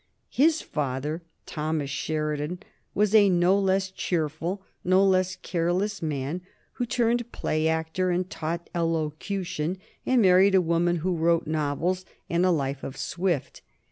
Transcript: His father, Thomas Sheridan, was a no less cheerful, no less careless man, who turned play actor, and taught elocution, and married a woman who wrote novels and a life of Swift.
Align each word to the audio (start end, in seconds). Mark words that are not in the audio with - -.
His 0.31 0.61
father, 0.63 1.21
Thomas 1.45 1.91
Sheridan, 1.91 2.61
was 2.95 3.13
a 3.13 3.29
no 3.29 3.59
less 3.59 3.91
cheerful, 3.91 4.63
no 4.83 5.05
less 5.05 5.35
careless 5.35 6.01
man, 6.01 6.41
who 6.71 6.87
turned 6.87 7.31
play 7.31 7.67
actor, 7.67 8.09
and 8.09 8.27
taught 8.27 8.67
elocution, 8.73 9.77
and 10.03 10.19
married 10.19 10.55
a 10.55 10.59
woman 10.59 10.95
who 11.05 11.15
wrote 11.15 11.45
novels 11.45 12.03
and 12.31 12.43
a 12.43 12.49
life 12.49 12.83
of 12.83 12.97
Swift. 12.97 13.61